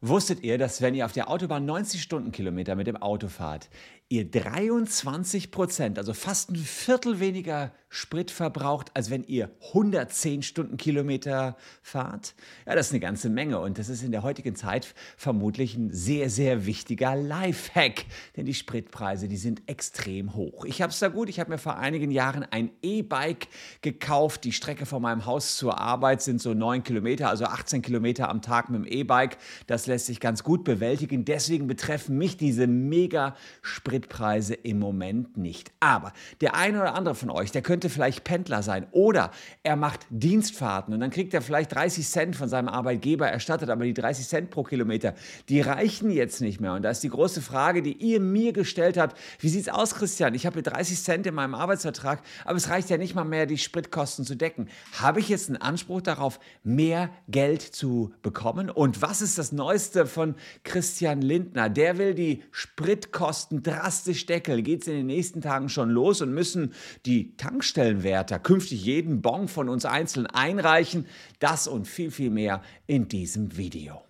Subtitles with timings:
[0.00, 3.68] Wusstet ihr, dass wenn ihr auf der Autobahn 90 Stundenkilometer mit dem Auto fahrt,
[4.08, 11.56] ihr 23 Prozent, also fast ein Viertel weniger Sprit verbraucht, als wenn ihr 110 Stundenkilometer
[11.82, 12.34] fahrt?
[12.66, 15.90] Ja, das ist eine ganze Menge und das ist in der heutigen Zeit vermutlich ein
[15.92, 18.04] sehr, sehr wichtiger Lifehack,
[18.36, 20.64] denn die Spritpreise, die sind extrem hoch.
[20.64, 23.48] Ich habe es da gut, ich habe mir vor einigen Jahren ein E-Bike
[23.80, 24.44] gekauft.
[24.44, 28.42] Die Strecke von meinem Haus zur Arbeit sind so 9 Kilometer, also 18 Kilometer am
[28.42, 29.38] Tag mit dem E-Bike.
[29.66, 31.24] Das lässt sich ganz gut bewältigen.
[31.24, 35.70] Deswegen betreffen mich diese mega Spritpreise im Moment nicht.
[35.80, 39.30] Aber der eine oder andere von euch, der könnte vielleicht Pendler sein oder
[39.62, 43.84] er macht Dienstfahrten und dann kriegt er vielleicht 30 Cent von seinem Arbeitgeber erstattet, aber
[43.84, 45.14] die 30 Cent pro Kilometer,
[45.48, 46.72] die reichen jetzt nicht mehr.
[46.72, 49.94] Und da ist die große Frage, die ihr mir gestellt habt, wie sieht es aus,
[49.94, 50.34] Christian?
[50.34, 53.46] Ich habe hier 30 Cent in meinem Arbeitsvertrag, aber es reicht ja nicht mal mehr,
[53.46, 54.68] die Spritkosten zu decken.
[54.98, 58.70] Habe ich jetzt einen Anspruch darauf, mehr Geld zu bekommen?
[58.70, 60.06] Und was ist das Neueste?
[60.06, 60.34] Von
[60.64, 61.68] Christian Lindner.
[61.68, 64.62] Der will die Spritkosten drastisch deckeln.
[64.62, 66.72] Geht es in den nächsten Tagen schon los und müssen
[67.06, 67.36] die
[67.68, 71.06] Tankstellenwärter künftig jeden Bon von uns einzeln einreichen.
[71.38, 74.07] Das und viel, viel mehr in diesem Video.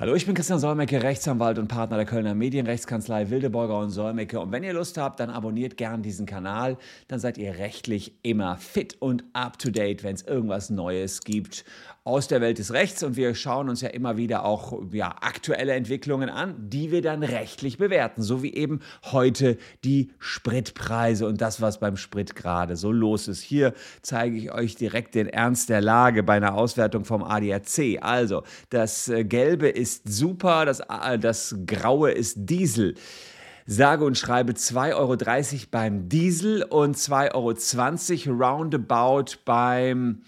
[0.00, 4.38] Hallo, ich bin Christian Solmecke, Rechtsanwalt und Partner der Kölner Medienrechtskanzlei Wildeborger und Solmecke.
[4.38, 6.78] Und wenn ihr Lust habt, dann abonniert gern diesen Kanal.
[7.08, 11.64] Dann seid ihr rechtlich immer fit und up to date, wenn es irgendwas Neues gibt
[12.08, 15.74] aus der Welt des Rechts und wir schauen uns ja immer wieder auch ja, aktuelle
[15.74, 18.80] Entwicklungen an, die wir dann rechtlich bewerten, so wie eben
[19.12, 23.42] heute die Spritpreise und das, was beim Sprit gerade so los ist.
[23.42, 27.98] Hier zeige ich euch direkt den Ernst der Lage bei einer Auswertung vom ADAC.
[28.00, 32.94] Also, das äh, Gelbe ist super, das, äh, das Graue ist Diesel
[33.70, 40.22] sage und schreibe 2,30 Euro beim Diesel und 2,20 Euro roundabout beim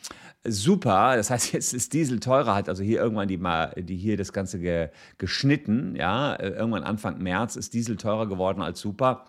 [0.44, 1.16] super.
[1.16, 4.32] Das heißt, jetzt ist Diesel teurer, hat also hier irgendwann die mal, die hier das
[4.32, 9.24] Ganze ge, geschnitten, ja, irgendwann Anfang März ist Diesel teurer geworden als super.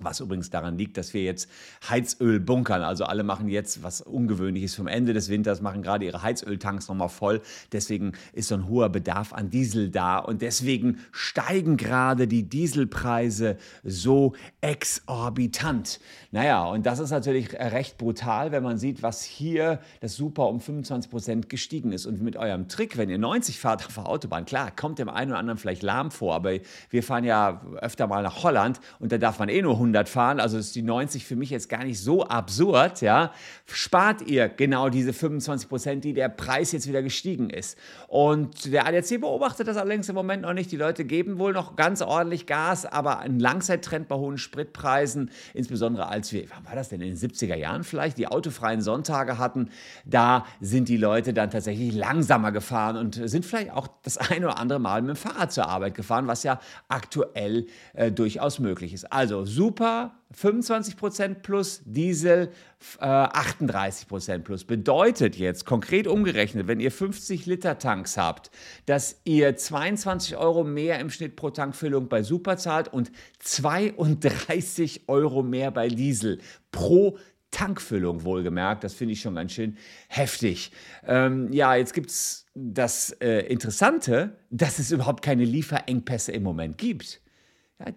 [0.00, 1.48] Was übrigens daran liegt, dass wir jetzt
[1.88, 2.82] Heizöl bunkern.
[2.82, 6.88] Also alle machen jetzt, was ungewöhnlich ist vom Ende des Winters, machen gerade ihre Heizöltanks
[6.88, 7.40] nochmal voll.
[7.72, 10.18] Deswegen ist so ein hoher Bedarf an Diesel da.
[10.18, 16.00] Und deswegen steigen gerade die Dieselpreise so exorbitant.
[16.30, 20.60] Naja, und das ist natürlich recht brutal, wenn man sieht, was hier das Super um
[20.60, 22.06] 25 Prozent gestiegen ist.
[22.06, 25.30] Und mit eurem Trick, wenn ihr 90 fahrt auf der Autobahn, klar, kommt dem einen
[25.30, 26.34] oder anderen vielleicht lahm vor.
[26.34, 26.52] Aber
[26.90, 30.40] wir fahren ja öfter mal nach Holland und da darf man eh nur 100 fahren,
[30.40, 33.32] also ist die 90 für mich jetzt gar nicht so absurd, ja,
[33.66, 37.78] spart ihr genau diese 25 Prozent, die der Preis jetzt wieder gestiegen ist.
[38.08, 40.70] Und der ADAC beobachtet das allerdings im Moment noch nicht.
[40.72, 46.08] Die Leute geben wohl noch ganz ordentlich Gas, aber ein Langzeittrend bei hohen Spritpreisen, insbesondere
[46.08, 49.70] als wir, wann war das denn, in den 70er Jahren vielleicht, die autofreien Sonntage hatten,
[50.04, 54.58] da sind die Leute dann tatsächlich langsamer gefahren und sind vielleicht auch das eine oder
[54.58, 59.12] andere Mal mit dem Fahrrad zur Arbeit gefahren, was ja aktuell äh, durchaus möglich ist.
[59.12, 62.50] Also super Super 25% plus, Diesel
[62.98, 64.64] äh, 38% plus.
[64.64, 68.50] Bedeutet jetzt konkret umgerechnet, wenn ihr 50 Liter Tanks habt,
[68.86, 75.42] dass ihr 22 Euro mehr im Schnitt pro Tankfüllung bei Super zahlt und 32 Euro
[75.42, 76.38] mehr bei Diesel
[76.72, 77.18] pro
[77.50, 78.82] Tankfüllung wohlgemerkt.
[78.82, 79.76] Das finde ich schon ganz schön
[80.08, 80.72] heftig.
[81.06, 86.78] Ähm, ja, jetzt gibt es das äh, Interessante, dass es überhaupt keine Lieferengpässe im Moment
[86.78, 87.20] gibt.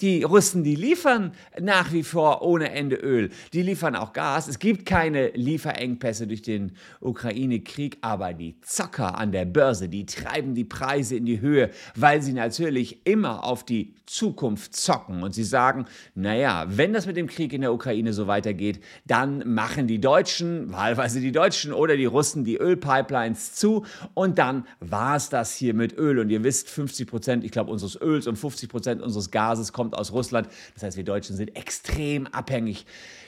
[0.02, 3.30] Die Russen, die liefern nach wie vor ohne Ende Öl.
[3.54, 4.50] Die liefern auch Gas.
[4.50, 10.54] Es gibt keine Lieferengpässe durch den Ukraine-Krieg, aber die Zocker an der Börse, die treiben
[10.54, 15.24] die Preise in die Höhe, weil sie natürlich immer auf die Zukunft zocken.
[15.24, 19.54] Und sie sagen, naja, wenn das mit dem Krieg in der Ukraine so weitergeht, dann
[19.54, 23.86] machen die Deutschen, wahlweise die Deutschen oder die Russen, die Ölpipelines zu.
[24.14, 26.20] Und dann war es das hier mit Öl.
[26.20, 29.74] Und ihr wisst, 50 Prozent, ich glaube, unseres Öls und 50 Prozent unseres Gases alles
[29.74, 30.48] kommt aus Russland.
[30.74, 32.86] Das heißt, wir Deutschen sind extrem abhängig.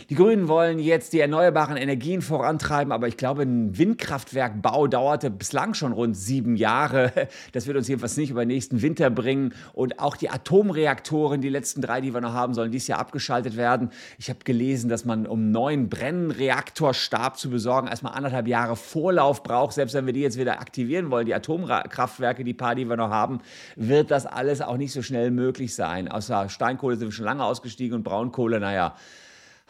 [0.10, 5.74] Die Grünen wollen jetzt die erneuerbaren Energien vorantreiben, aber ich glaube, ein Windkraftwerkbau dauerte bislang
[5.74, 7.14] schon rund sieben Jahre.
[7.54, 9.54] Das wird uns jedenfalls nicht über den nächsten Winter bringen.
[9.74, 13.56] Und auch die Atomreaktoren, die letzten drei, die wir noch haben, sollen dieses Jahr abgeschaltet
[13.56, 13.92] werden.
[14.18, 19.44] Ich habe gelesen, dass man, um einen neuen Brennreaktorstab zu besorgen, erstmal anderthalb Jahre Vorlauf
[19.44, 19.74] braucht.
[19.74, 23.12] Selbst wenn wir die jetzt wieder aktivieren wollen, die Atomkraftwerke, die paar, die wir noch
[23.12, 23.40] haben,
[23.78, 26.10] wird das alles auch nicht so schnell möglich sein.
[26.10, 28.96] Aus Steinkohle sind wir schon lange ausgestiegen und Braunkohle, naja,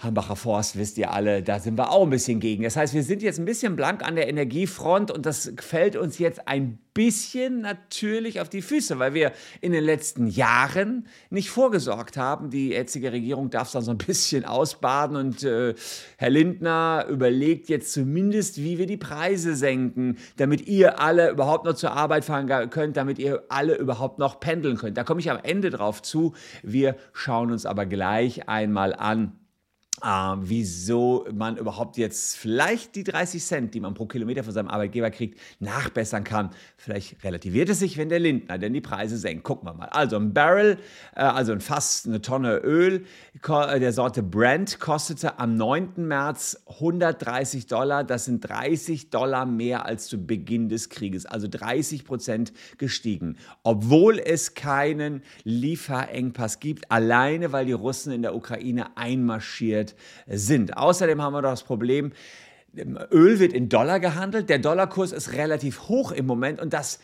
[0.03, 2.63] Hambacher Forst, wisst ihr alle, da sind wir auch ein bisschen gegen.
[2.63, 6.17] Das heißt, wir sind jetzt ein bisschen blank an der Energiefront und das fällt uns
[6.17, 9.31] jetzt ein bisschen natürlich auf die Füße, weil wir
[9.61, 12.49] in den letzten Jahren nicht vorgesorgt haben.
[12.49, 15.75] Die jetzige Regierung darf es dann so ein bisschen ausbaden und äh,
[16.17, 21.75] Herr Lindner überlegt jetzt zumindest, wie wir die Preise senken, damit ihr alle überhaupt noch
[21.75, 24.97] zur Arbeit fahren könnt, damit ihr alle überhaupt noch pendeln könnt.
[24.97, 26.33] Da komme ich am Ende drauf zu.
[26.63, 29.37] Wir schauen uns aber gleich einmal an,
[30.03, 34.67] Uh, wieso man überhaupt jetzt vielleicht die 30 Cent, die man pro Kilometer von seinem
[34.67, 36.49] Arbeitgeber kriegt, nachbessern kann.
[36.75, 39.43] Vielleicht relativiert es sich, wenn der Lindner denn die Preise senkt.
[39.43, 39.89] Gucken wir mal.
[39.89, 40.79] Also ein Barrel,
[41.15, 43.05] äh, also ein Fass, eine Tonne Öl
[43.47, 46.07] äh, der Sorte Brent kostete am 9.
[46.07, 48.03] März 130 Dollar.
[48.03, 53.37] Das sind 30 Dollar mehr als zu Beginn des Krieges, also 30 Prozent gestiegen.
[53.63, 59.90] Obwohl es keinen Lieferengpass gibt, alleine weil die Russen in der Ukraine einmarschiert
[60.27, 60.77] sind.
[60.77, 62.11] Außerdem haben wir das Problem,
[63.11, 66.99] Öl wird in Dollar gehandelt, der Dollarkurs ist relativ hoch im Moment und das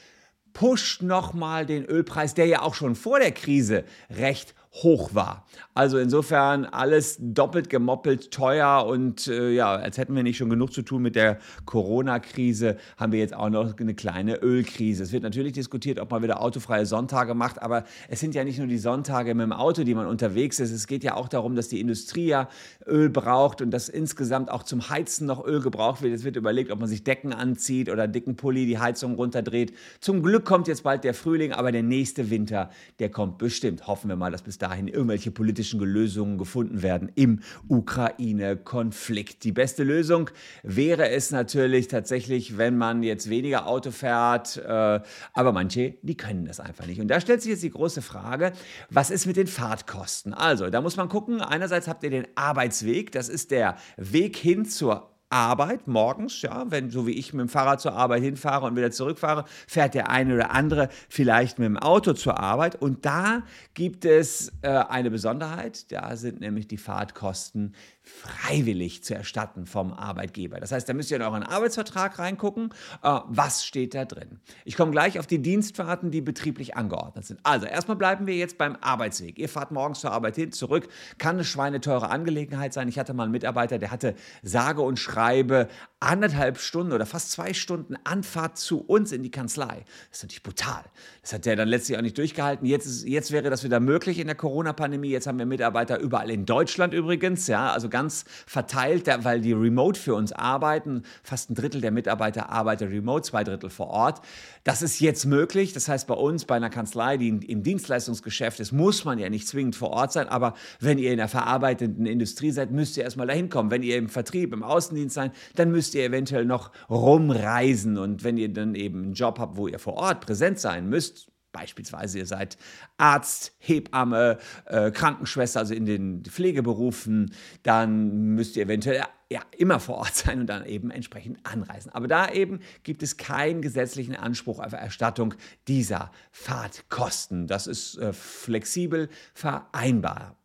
[0.53, 5.45] pusht nochmal den Ölpreis, der ja auch schon vor der Krise recht hoch war.
[5.73, 10.73] Also insofern alles doppelt gemoppelt teuer und äh, ja, als hätten wir nicht schon genug
[10.73, 15.03] zu tun mit der Corona-Krise, haben wir jetzt auch noch eine kleine Ölkrise.
[15.03, 18.59] Es wird natürlich diskutiert, ob man wieder autofreie Sonntage macht, aber es sind ja nicht
[18.59, 20.71] nur die Sonntage mit dem Auto, die man unterwegs ist.
[20.71, 22.49] Es geht ja auch darum, dass die Industrie ja
[22.85, 26.13] Öl braucht und dass insgesamt auch zum Heizen noch Öl gebraucht wird.
[26.13, 29.73] Es wird überlegt, ob man sich Decken anzieht oder dicken Pulli die Heizung runterdreht.
[29.99, 33.87] Zum Glück kommt jetzt bald der Frühling, aber der nächste Winter, der kommt bestimmt.
[33.87, 39.43] Hoffen wir mal, dass bis dahin irgendwelche politischen Lösungen gefunden werden im Ukraine-Konflikt.
[39.43, 40.29] Die beste Lösung
[40.63, 44.99] wäre es natürlich tatsächlich, wenn man jetzt weniger Auto fährt, äh,
[45.33, 47.01] aber manche, die können das einfach nicht.
[47.01, 48.53] Und da stellt sich jetzt die große Frage,
[48.89, 50.33] was ist mit den Fahrtkosten?
[50.33, 54.65] Also, da muss man gucken, einerseits habt ihr den Arbeitsweg, das ist der Weg hin
[54.65, 58.75] zur Arbeit morgens, ja, wenn so wie ich mit dem Fahrrad zur Arbeit hinfahre und
[58.75, 62.75] wieder zurückfahre, fährt der eine oder andere vielleicht mit dem Auto zur Arbeit.
[62.81, 63.43] Und da
[63.73, 67.75] gibt es äh, eine Besonderheit, da sind nämlich die Fahrtkosten
[68.07, 70.59] freiwillig zu erstatten vom Arbeitgeber.
[70.59, 72.73] Das heißt, da müsst ihr in euren Arbeitsvertrag reingucken,
[73.03, 74.39] äh, was steht da drin.
[74.65, 77.39] Ich komme gleich auf die Dienstfahrten, die betrieblich angeordnet sind.
[77.43, 79.37] Also erstmal bleiben wir jetzt beim Arbeitsweg.
[79.37, 80.87] Ihr fahrt morgens zur Arbeit hin, zurück,
[81.17, 82.87] kann eine schweineteure Angelegenheit sein.
[82.87, 85.67] Ich hatte mal einen Mitarbeiter, der hatte sage und schreibe
[85.99, 89.83] anderthalb Stunden oder fast zwei Stunden Anfahrt zu uns in die Kanzlei.
[90.09, 90.83] Das ist natürlich brutal.
[91.21, 92.65] Das hat der dann letztlich auch nicht durchgehalten.
[92.65, 95.09] Jetzt, ist, jetzt wäre das wieder möglich in der Corona-Pandemie.
[95.09, 99.99] Jetzt haben wir Mitarbeiter überall in Deutschland übrigens, ja, also ganz verteilt, weil die remote
[99.99, 101.01] für uns arbeiten.
[101.23, 104.21] Fast ein Drittel der Mitarbeiter arbeitet remote, zwei Drittel vor Ort.
[104.63, 105.73] Das ist jetzt möglich.
[105.73, 109.47] Das heißt, bei uns, bei einer Kanzlei, die im Dienstleistungsgeschäft ist, muss man ja nicht
[109.47, 110.29] zwingend vor Ort sein.
[110.29, 113.71] Aber wenn ihr in der verarbeitenden Industrie seid, müsst ihr erstmal dahin kommen.
[113.71, 117.97] Wenn ihr im Vertrieb, im Außendienst seid, dann müsst ihr eventuell noch rumreisen.
[117.97, 121.31] Und wenn ihr dann eben einen Job habt, wo ihr vor Ort präsent sein müsst,
[121.51, 122.57] Beispielsweise, ihr seid
[122.97, 127.33] Arzt, Hebamme, äh, Krankenschwester, also in den Pflegeberufen,
[127.63, 131.91] dann müsst ihr eventuell ja, immer vor Ort sein und dann eben entsprechend anreisen.
[131.91, 135.33] Aber da eben gibt es keinen gesetzlichen Anspruch auf Erstattung
[135.67, 137.47] dieser Fahrtkosten.
[137.47, 140.35] Das ist äh, flexibel vereinbar.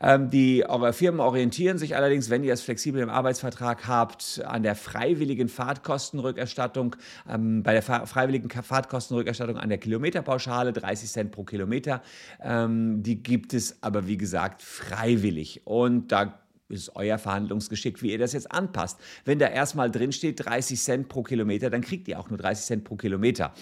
[0.00, 4.74] Ähm, die Firmen orientieren sich allerdings, wenn ihr es flexibel im Arbeitsvertrag habt, an der
[4.74, 6.96] freiwilligen Fahrtkostenrückerstattung,
[7.28, 12.02] ähm, bei der freiwilligen Fahrtkostenrückerstattung an der Kilometerpauschale, 30 Cent pro Kilometer.
[12.42, 15.62] Ähm, die gibt es aber, wie gesagt, freiwillig.
[15.64, 18.98] Und da ist euer Verhandlungsgeschick, wie ihr das jetzt anpasst.
[19.24, 22.64] Wenn da erstmal drin steht 30 Cent pro Kilometer, dann kriegt ihr auch nur 30
[22.64, 23.52] Cent pro Kilometer.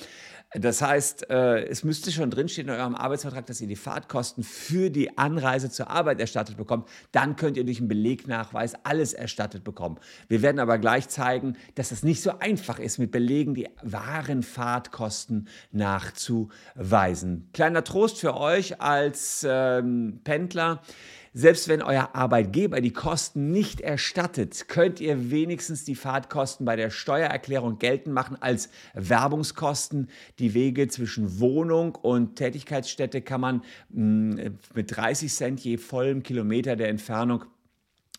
[0.53, 4.89] Das heißt, äh, es müsste schon drinstehen in eurem Arbeitsvertrag, dass ihr die Fahrtkosten für
[4.89, 6.89] die Anreise zur Arbeit erstattet bekommt.
[7.13, 9.99] Dann könnt ihr durch einen Belegnachweis alles erstattet bekommen.
[10.29, 14.43] Wir werden aber gleich zeigen, dass es nicht so einfach ist, mit Belegen die wahren
[14.43, 17.51] Fahrtkosten nachzuweisen.
[17.53, 20.81] Kleiner Trost für euch als ähm, Pendler.
[21.39, 26.91] Selbst wenn euer Arbeitgeber die Kosten nicht erstattet, könnt ihr wenigstens die Fahrtkosten bei der
[26.91, 30.09] Steuererklärung geltend machen als Werbungskosten.
[30.41, 36.75] Die Wege zwischen Wohnung und Tätigkeitsstätte kann man mm, mit 30 Cent je vollem Kilometer
[36.75, 37.45] der Entfernung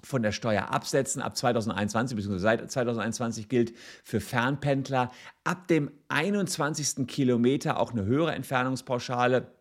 [0.02, 1.22] von der Steuer absetzen.
[1.22, 2.38] Ab 2021 bzw.
[2.38, 3.74] seit 2021 gilt
[4.06, 5.12] für Fernpendler
[5.44, 7.06] ab dem 21.
[7.06, 9.59] Kilometer auch eine höhere Entfernungspauschale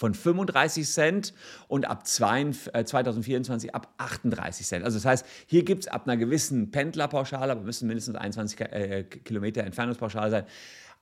[0.00, 1.34] von 35 Cent
[1.68, 4.82] und ab 2024 äh, ab 38 Cent.
[4.82, 9.04] Also das heißt, hier gibt es ab einer gewissen Pendlerpauschale, aber müssen mindestens 21 äh,
[9.04, 10.44] Kilometer Entfernungspauschale sein,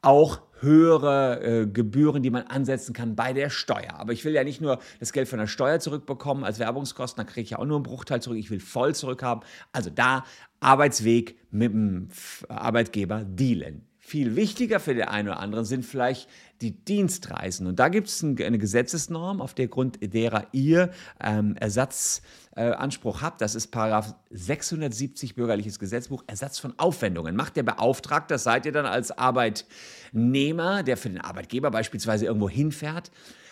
[0.02, 3.94] auch höhere äh, Gebühren, die man ansetzen kann bei der Steuer.
[3.94, 7.32] Aber ich will ja nicht nur das Geld von der Steuer zurückbekommen als Werbungskosten, dann
[7.32, 8.38] kriege ich ja auch nur einen Bruchteil zurück.
[8.38, 9.44] Ich will voll zurückhaben.
[9.72, 10.24] Also da
[10.58, 12.08] Arbeitsweg mit dem
[12.48, 13.87] Arbeitgeber dealen.
[14.08, 16.30] Viel wichtiger für den einen oder anderen sind vielleicht
[16.62, 17.66] die Dienstreisen.
[17.66, 23.42] Und da gibt es eine Gesetzesnorm, auf der Grund derer ihr ähm, Ersatzanspruch äh, habt.
[23.42, 27.36] Das ist Paragraph 670 Bürgerliches Gesetzbuch, Ersatz von Aufwendungen.
[27.36, 32.48] Macht der Beauftragte, das seid ihr dann als Arbeitnehmer, der für den Arbeitgeber beispielsweise irgendwo
[32.48, 33.10] hinfährt,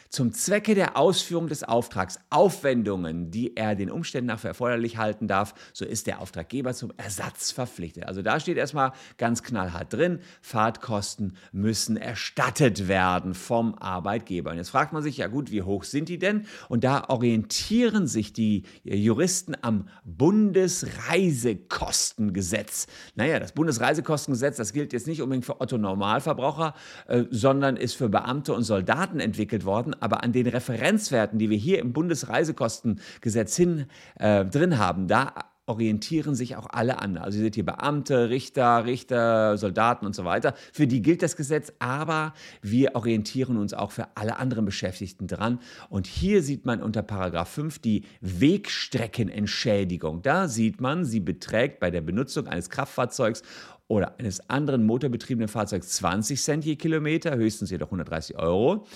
[0.08, 5.28] zum Zwecke der Ausführung des Auftrags Aufwendungen, die er den Umständen nach für erforderlich halten
[5.28, 8.06] darf, so ist der Auftraggeber zum Ersatz verpflichtet.
[8.06, 14.50] Also da steht erstmal ganz knallhart drin, Fahrtkosten müssen erstattet werden vom Arbeitgeber.
[14.50, 16.46] Und jetzt fragt man sich, ja gut, wie hoch sind die denn?
[16.68, 22.86] Und da orientieren sich die Juristen am Bundesreisekostengesetz.
[23.14, 26.74] Naja, das Bundesreisekostengesetz, das gilt jetzt nicht unbedingt für Otto Normalverbraucher,
[27.08, 31.58] äh, sondern ist für Beamte und Soldaten entwickelt worden aber an den Referenzwerten, die wir
[31.58, 33.86] hier im Bundesreisekostengesetz hin,
[34.18, 35.32] äh, drin haben, da
[35.66, 37.18] orientieren sich auch alle an.
[37.18, 40.54] Also ihr seht hier Beamte, Richter, Richter, Soldaten und so weiter.
[40.72, 45.58] Für die gilt das Gesetz, aber wir orientieren uns auch für alle anderen Beschäftigten dran.
[45.88, 50.22] Und hier sieht man unter Paragraph 5 die Wegstreckenentschädigung.
[50.22, 53.42] Da sieht man, sie beträgt bei der Benutzung eines Kraftfahrzeugs
[53.88, 58.86] oder eines anderen motorbetriebenen Fahrzeugs 20 Cent je Kilometer, höchstens jedoch 130 Euro.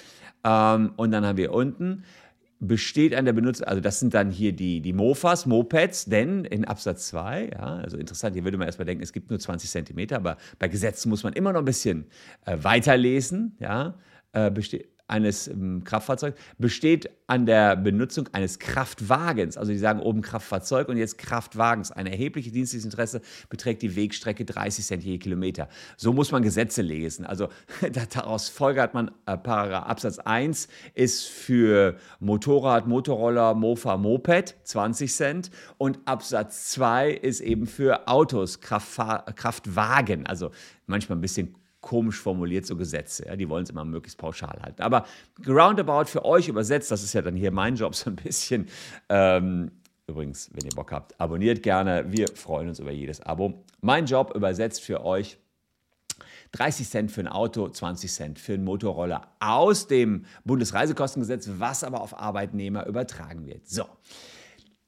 [0.44, 2.04] Ähm, und dann haben wir unten
[2.60, 6.66] besteht an der Benutzer, also das sind dann hier die, die Mofas, Mopeds, denn in
[6.66, 10.16] Absatz 2, ja, also interessant, hier würde man erstmal denken, es gibt nur 20 Zentimeter,
[10.16, 12.04] aber bei Gesetzen muss man immer noch ein bisschen
[12.44, 13.94] äh, weiterlesen, ja,
[14.32, 19.56] äh, besteht, eines ähm, Kraftfahrzeugs besteht an der Benutzung eines Kraftwagens.
[19.56, 21.92] Also die sagen oben Kraftfahrzeug und jetzt Kraftwagens.
[21.92, 25.68] Ein erhebliches dienstliches Interesse beträgt die Wegstrecke 30 Cent je Kilometer.
[25.96, 27.26] So muss man Gesetze lesen.
[27.26, 27.48] Also
[28.12, 35.98] daraus folgert man, äh, Absatz 1 ist für Motorrad, Motorroller, Mofa, Moped 20 Cent und
[36.04, 40.26] Absatz 2 ist eben für Autos, Kraftfahr Kraftwagen.
[40.26, 40.50] Also
[40.86, 43.26] manchmal ein bisschen komisch formuliert, so Gesetze.
[43.26, 44.82] Ja, die wollen es immer möglichst pauschal halten.
[44.82, 45.06] Aber
[45.46, 48.68] roundabout für euch übersetzt, das ist ja dann hier mein Job so ein bisschen.
[49.08, 49.70] Ähm,
[50.06, 52.04] übrigens, wenn ihr Bock habt, abonniert gerne.
[52.08, 53.64] Wir freuen uns über jedes Abo.
[53.80, 55.38] Mein Job übersetzt für euch
[56.52, 62.00] 30 Cent für ein Auto, 20 Cent für einen Motorroller aus dem Bundesreisekostengesetz, was aber
[62.00, 63.68] auf Arbeitnehmer übertragen wird.
[63.68, 63.84] So.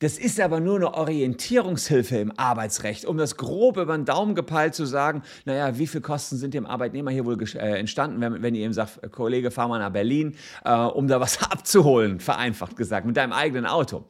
[0.02, 4.75] Das ist aber nur eine Orientierungshilfe im Arbeitsrecht, um das grob über den Daumen gepeilt
[4.75, 8.56] zu sagen, naja, wie viel Kosten sind dem Arbeitnehmer hier wohl äh, entstanden, wenn, wenn
[8.56, 13.06] ihr ihm sagt, Kollege, fahr mal nach Berlin, äh, um da was abzuholen, vereinfacht gesagt,
[13.06, 14.04] mit deinem eigenen Auto.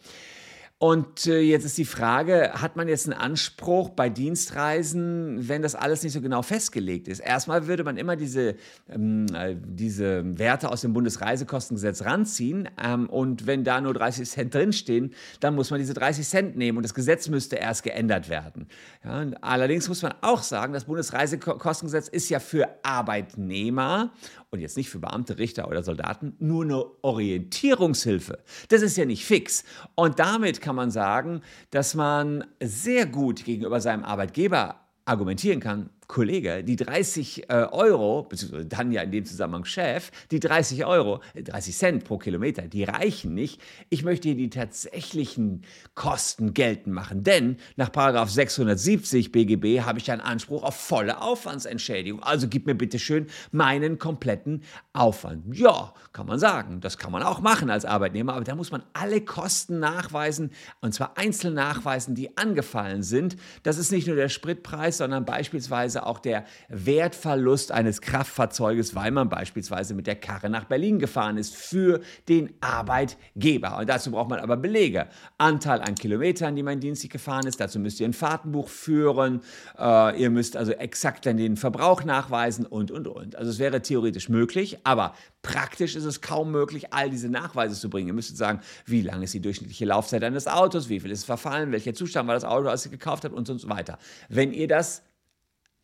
[0.82, 5.76] Und äh, jetzt ist die Frage, hat man jetzt einen Anspruch bei Dienstreisen, wenn das
[5.76, 7.20] alles nicht so genau festgelegt ist?
[7.20, 8.56] Erstmal würde man immer diese,
[8.90, 14.54] ähm, äh, diese Werte aus dem Bundesreisekostengesetz ranziehen ähm, und wenn da nur 30 Cent
[14.56, 18.66] drinstehen, dann muss man diese 30 Cent nehmen und das Gesetz müsste erst geändert werden.
[19.04, 24.10] Ja, allerdings muss man auch sagen, das Bundesreisekostengesetz ist ja für Arbeitnehmer
[24.52, 28.38] und jetzt nicht für Beamte, Richter oder Soldaten, nur eine Orientierungshilfe.
[28.68, 29.64] Das ist ja nicht fix.
[29.94, 36.62] Und damit kann man sagen, dass man sehr gut gegenüber seinem Arbeitgeber argumentieren kann, Kollege,
[36.62, 41.76] die 30 äh, Euro, beziehungsweise dann ja in dem Zusammenhang Chef, die 30 Euro, 30
[41.76, 43.60] Cent pro Kilometer, die reichen nicht.
[43.88, 45.62] Ich möchte hier die tatsächlichen
[45.94, 47.90] Kosten geltend machen, denn nach
[48.28, 52.22] 670 BGB habe ich einen Anspruch auf volle Aufwandsentschädigung.
[52.22, 55.56] Also gib mir bitte schön meinen kompletten Aufwand.
[55.56, 58.82] Ja, kann man sagen, das kann man auch machen als Arbeitnehmer, aber da muss man
[58.92, 63.36] alle Kosten nachweisen und zwar einzeln nachweisen, die angefallen sind.
[63.62, 69.28] Das ist nicht nur der Spritpreis, sondern beispielsweise auch der Wertverlust eines Kraftfahrzeuges, weil man
[69.28, 73.78] beispielsweise mit der Karre nach Berlin gefahren ist, für den Arbeitgeber.
[73.78, 75.08] Und dazu braucht man aber Belege.
[75.38, 77.60] Anteil an Kilometern, die man dienstlich gefahren ist.
[77.60, 79.40] Dazu müsst ihr ein Fahrtenbuch führen.
[79.78, 83.36] Äh, ihr müsst also exakt dann den Verbrauch nachweisen und, und, und.
[83.36, 87.90] Also es wäre theoretisch möglich, aber praktisch ist es kaum möglich, all diese Nachweise zu
[87.90, 88.08] bringen.
[88.08, 91.24] Ihr müsstet sagen, wie lang ist die durchschnittliche Laufzeit eines Autos, wie viel ist es
[91.24, 93.98] verfallen, welcher Zustand war das Auto, als ihr gekauft habt und so weiter.
[94.28, 95.02] Wenn ihr das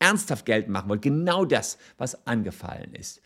[0.09, 3.21] ernsthaft geltend machen wollt, genau das, was angefallen ist.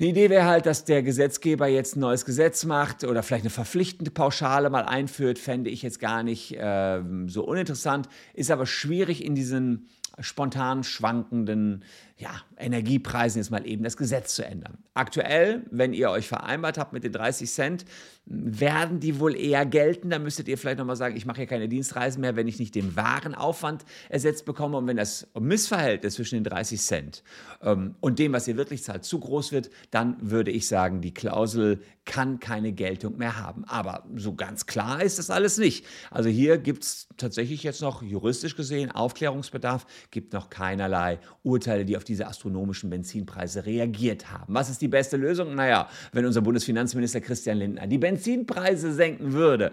[0.00, 3.50] Die Idee wäre halt, dass der Gesetzgeber jetzt ein neues Gesetz macht oder vielleicht eine
[3.50, 9.22] verpflichtende Pauschale mal einführt, fände ich jetzt gar nicht äh, so uninteressant, ist aber schwierig
[9.22, 9.88] in diesen
[10.18, 11.84] spontan schwankenden
[12.20, 14.76] ja, Energiepreisen jetzt mal eben das Gesetz zu ändern.
[14.92, 17.84] Aktuell, wenn ihr euch vereinbart habt mit den 30 Cent,
[18.26, 20.10] werden die wohl eher gelten.
[20.10, 22.74] Da müsstet ihr vielleicht nochmal sagen, ich mache ja keine Dienstreisen mehr, wenn ich nicht
[22.74, 24.76] den wahren Aufwand ersetzt bekomme.
[24.76, 27.24] Und wenn das Missverhältnis zwischen den 30 Cent
[27.62, 31.14] ähm, und dem, was ihr wirklich zahlt, zu groß wird, dann würde ich sagen, die
[31.14, 33.64] Klausel kann keine Geltung mehr haben.
[33.64, 35.86] Aber so ganz klar ist das alles nicht.
[36.10, 41.96] Also hier gibt es tatsächlich jetzt noch juristisch gesehen Aufklärungsbedarf, gibt noch keinerlei Urteile, die
[41.96, 44.52] auf diese astronomischen Benzinpreise reagiert haben.
[44.52, 45.54] Was ist die beste Lösung?
[45.54, 49.72] Naja, wenn unser Bundesfinanzminister Christian Lindner die Benzinpreise senken würde,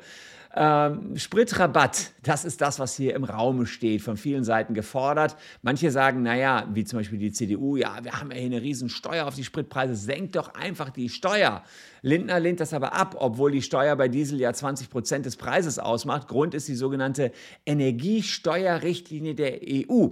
[0.56, 5.36] ähm, Spritrabatt, das ist das, was hier im Raum steht, von vielen Seiten gefordert.
[5.62, 8.90] Manche sagen, naja, wie zum Beispiel die CDU, ja, wir haben ja hier eine riesen
[8.90, 11.64] Steuer auf die Spritpreise, senkt doch einfach die Steuer.
[12.02, 15.80] Lindner lehnt das aber ab, obwohl die Steuer bei Diesel ja 20 Prozent des Preises
[15.80, 16.28] ausmacht.
[16.28, 17.32] Grund ist die sogenannte
[17.66, 20.08] Energiesteuerrichtlinie der EU.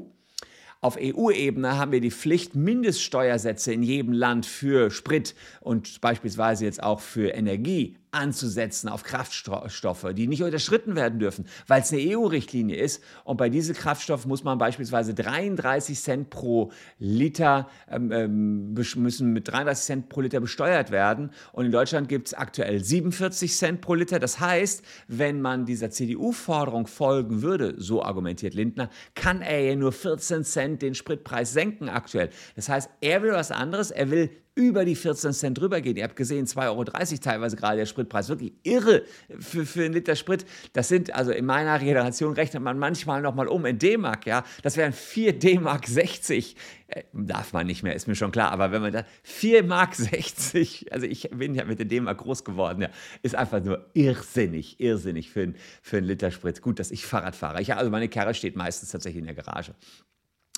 [0.82, 6.84] Auf EU-Ebene haben wir die Pflicht, Mindeststeuersätze in jedem Land für Sprit und beispielsweise jetzt
[6.84, 12.76] auch für Energie anzusetzen auf Kraftstoffe, die nicht unterschritten werden dürfen, weil es eine EU-Richtlinie
[12.76, 13.04] ist.
[13.24, 19.48] Und bei diesem Kraftstoff muss man beispielsweise 33 Cent pro Liter, ähm, ähm müssen mit
[19.48, 21.32] 33 Cent pro Liter besteuert werden.
[21.52, 24.20] Und in Deutschland gibt es aktuell 47 Cent pro Liter.
[24.20, 29.92] Das heißt, wenn man dieser CDU-Forderung folgen würde, so argumentiert Lindner, kann er ja nur
[29.92, 32.30] 14 Cent den Spritpreis senken aktuell.
[32.56, 33.92] Das heißt, er will was anderes.
[33.92, 35.98] Er will über die 14 Cent drüber gehen.
[35.98, 38.30] Ihr habt gesehen, 2,30 Euro teilweise gerade der Spritpreis.
[38.30, 39.04] Wirklich irre
[39.40, 40.46] für, für einen Liter Sprit.
[40.72, 44.46] Das sind, also in meiner Generation rechnet man manchmal nochmal um in D-Mark, ja.
[44.64, 46.56] Das wären 4 D-Mark 60.
[46.88, 48.52] Äh, darf man nicht mehr, ist mir schon klar.
[48.52, 52.46] Aber wenn man da 4 Mark 60, also ich bin ja mit der D-Mark groß
[52.46, 52.90] geworden, ja,
[53.24, 56.62] ist einfach nur irrsinnig, irrsinnig für, für einen Liter Sprit.
[56.62, 57.62] Gut, dass ich Fahrrad fahre.
[57.62, 59.76] Ich, also meine Karre steht meistens tatsächlich in der Garage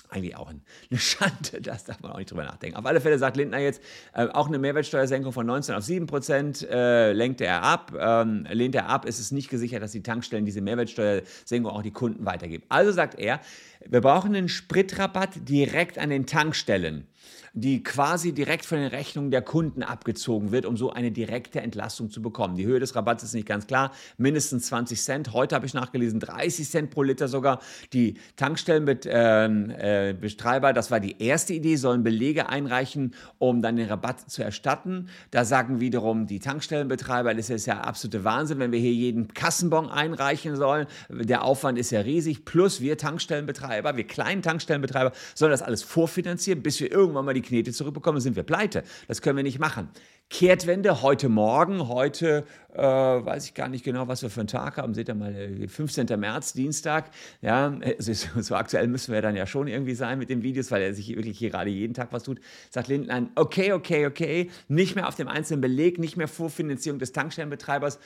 [0.08, 0.48] eigentlich auch
[0.90, 2.76] eine Schande, das darf man auch nicht drüber nachdenken.
[2.76, 3.82] Auf alle Fälle sagt Lindner jetzt,
[4.14, 7.92] äh, auch eine Mehrwertsteuersenkung von 19 auf 7 Prozent äh, lenkt er ab.
[7.98, 11.92] Ähm, lehnt er ab, ist es nicht gesichert, dass die Tankstellen diese Mehrwertsteuersenkung auch die
[11.92, 12.64] Kunden weitergeben.
[12.68, 13.40] Also sagt er,
[13.86, 17.06] wir brauchen einen Spritrabatt direkt an den Tankstellen
[17.52, 22.10] die quasi direkt von den Rechnungen der Kunden abgezogen wird, um so eine direkte Entlastung
[22.10, 22.56] zu bekommen.
[22.56, 25.32] Die Höhe des Rabatts ist nicht ganz klar, mindestens 20 Cent.
[25.32, 27.60] Heute habe ich nachgelesen, 30 Cent pro Liter sogar.
[27.92, 34.30] Die Tankstellenbetreiber, äh, das war die erste Idee, sollen Belege einreichen, um dann den Rabatt
[34.30, 35.08] zu erstatten.
[35.30, 39.88] Da sagen wiederum die Tankstellenbetreiber, das ist ja absolute Wahnsinn, wenn wir hier jeden Kassenbon
[39.88, 40.86] einreichen sollen.
[41.08, 42.44] Der Aufwand ist ja riesig.
[42.44, 47.42] Plus wir Tankstellenbetreiber, wir kleinen Tankstellenbetreiber, sollen das alles vorfinanzieren, bis wir irgendwann mal die
[47.42, 48.82] Knete zurückbekommen, sind wir pleite.
[49.06, 49.88] Das können wir nicht machen.
[50.30, 54.76] Kehrtwende heute Morgen, heute äh, weiß ich gar nicht genau, was wir für einen Tag
[54.76, 54.92] haben.
[54.92, 56.06] Seht ihr mal, 15.
[56.06, 57.10] Äh, März, Dienstag.
[57.40, 60.82] Ja, also so aktuell müssen wir dann ja schon irgendwie sein mit den Videos, weil
[60.82, 62.40] er sich wirklich hier gerade jeden Tag was tut.
[62.70, 67.12] Sagt Lindlein, okay, okay, okay, nicht mehr auf dem einzelnen Beleg, nicht mehr Vorfinanzierung des
[67.12, 67.98] Tankstellenbetreibers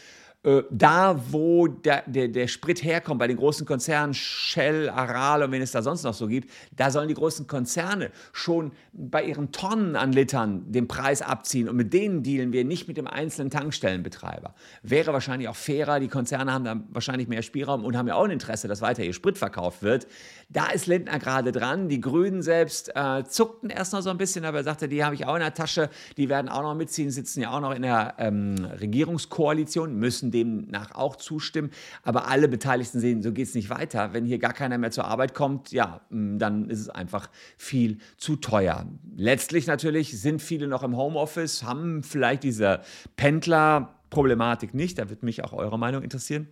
[0.45, 5.53] äh, da, wo der, der, der Sprit herkommt, bei den großen Konzernen, Shell, Aral und
[5.53, 9.53] wen es da sonst noch so gibt, da sollen die großen Konzerne schon bei ihren
[9.53, 13.51] Tonnen an Litern den Preis abziehen und mit denen dealen wir, nicht mit dem einzelnen
[13.51, 14.55] Tankstellenbetreiber.
[14.83, 18.25] Wäre wahrscheinlich auch fairer, die Konzerne haben da wahrscheinlich mehr Spielraum und haben ja auch
[18.25, 20.09] ein Interesse, dass weiter ihr Sprit verkauft wird.
[20.49, 21.89] Da ist Lindner gerade dran.
[21.89, 25.15] Die Grünen selbst äh, zuckten erst noch so ein bisschen, aber er sagte, die habe
[25.15, 27.83] ich auch in der Tasche, die werden auch noch mitziehen, sitzen ja auch noch in
[27.83, 31.71] der ähm, Regierungskoalition, müssen demnach auch zustimmen.
[32.03, 34.13] Aber alle Beteiligten sehen, so geht es nicht weiter.
[34.13, 37.99] Wenn hier gar keiner mehr zur Arbeit kommt, ja, mm, dann ist es einfach viel
[38.17, 38.87] zu teuer.
[39.17, 42.81] Letztlich natürlich sind viele noch im Homeoffice, haben vielleicht diese
[43.17, 44.99] Pendlerproblematik nicht.
[44.99, 46.49] Da wird mich auch eure Meinung interessieren.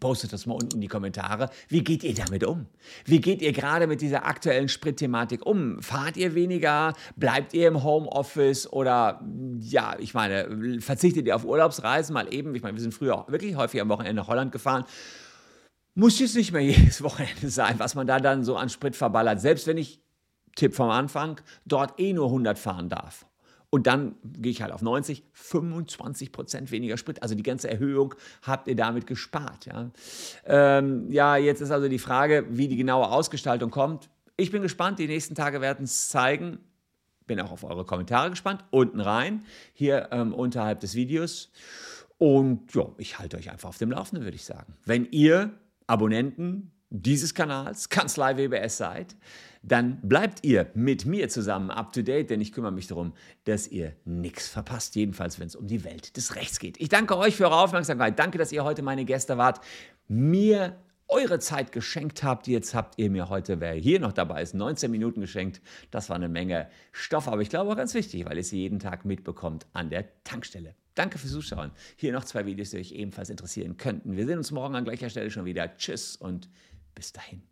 [0.00, 1.48] Postet das mal unten in die Kommentare.
[1.68, 2.66] Wie geht ihr damit um?
[3.04, 5.80] Wie geht ihr gerade mit dieser aktuellen Spritthematik um?
[5.80, 6.92] Fahrt ihr weniger?
[7.14, 8.70] Bleibt ihr im Homeoffice?
[8.72, 9.24] Oder
[9.60, 12.54] ja, ich meine, verzichtet ihr auf Urlaubsreisen mal eben?
[12.56, 14.84] Ich meine, wir sind früher auch wirklich häufig am Wochenende nach Holland gefahren.
[15.94, 19.40] Muss jetzt nicht mehr jedes Wochenende sein, was man da dann so an Sprit verballert.
[19.40, 20.00] Selbst wenn ich,
[20.56, 23.26] Tipp vom Anfang, dort eh nur 100 fahren darf.
[23.76, 27.22] Und dann gehe ich halt auf 90, 25 Prozent weniger Sprit.
[27.22, 29.66] Also die ganze Erhöhung habt ihr damit gespart.
[29.66, 29.90] Ja?
[30.46, 34.08] Ähm, ja, jetzt ist also die Frage, wie die genaue Ausgestaltung kommt.
[34.38, 36.58] Ich bin gespannt, die nächsten Tage werden es zeigen.
[37.26, 38.64] Bin auch auf eure Kommentare gespannt.
[38.70, 41.52] Unten rein, hier ähm, unterhalb des Videos.
[42.16, 44.72] Und ja, ich halte euch einfach auf dem Laufenden, würde ich sagen.
[44.86, 45.50] Wenn ihr
[45.86, 49.16] Abonnenten dieses Kanals, Kanzlei WBS seid,
[49.62, 53.66] dann bleibt ihr mit mir zusammen up to date, denn ich kümmere mich darum, dass
[53.66, 56.80] ihr nichts verpasst, jedenfalls wenn es um die Welt des Rechts geht.
[56.80, 58.18] Ich danke euch für eure Aufmerksamkeit.
[58.18, 59.60] Danke, dass ihr heute meine Gäste wart.
[60.06, 60.76] Mir
[61.08, 62.46] eure Zeit geschenkt habt.
[62.46, 65.60] Jetzt habt ihr mir heute, wer hier noch dabei ist, 19 Minuten geschenkt.
[65.90, 68.78] Das war eine Menge Stoff, aber ich glaube auch ganz wichtig, weil ihr sie jeden
[68.78, 70.74] Tag mitbekommt an der Tankstelle.
[70.94, 71.72] Danke fürs Zuschauen.
[71.96, 74.16] Hier noch zwei Videos, die euch ebenfalls interessieren könnten.
[74.16, 75.76] Wir sehen uns morgen an gleicher Stelle schon wieder.
[75.76, 76.48] Tschüss und
[76.96, 77.42] bis dahin.